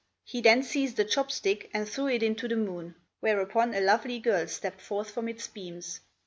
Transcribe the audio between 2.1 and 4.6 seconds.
into the moon, whereupon a lovely girl